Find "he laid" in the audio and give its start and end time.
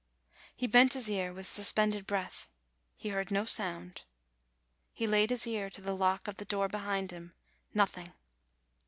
4.95-5.29